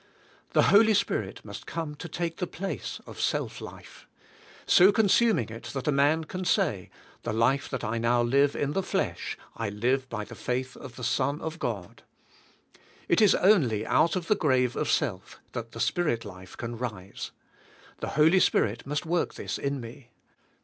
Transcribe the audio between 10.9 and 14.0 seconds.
the Son of God." It is only